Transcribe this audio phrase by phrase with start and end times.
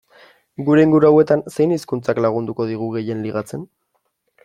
[0.69, 3.73] Gure inguru hauetan, zein hizkuntzak lagunduko digu gehien ligatzen?